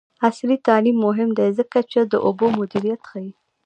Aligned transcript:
عصري 0.25 0.57
تعلیم 0.67 0.97
مهم 1.07 1.29
دی 1.37 1.47
ځکه 1.59 1.79
چې 1.91 1.99
د 2.11 2.13
اوبو 2.25 2.47
مدیریت 2.59 3.01
ښيي. 3.09 3.31